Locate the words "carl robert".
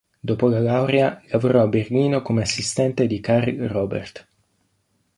3.19-4.27